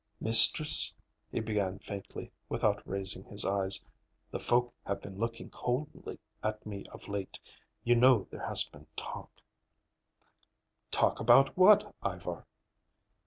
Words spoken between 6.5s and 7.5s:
me of late.